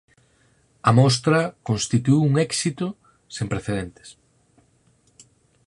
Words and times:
A 0.89 0.91
mostra 0.99 1.39
constituíu 1.69 2.19
un 2.29 2.33
éxito 2.47 2.85
sen 3.35 3.47
precedentes. 3.53 4.09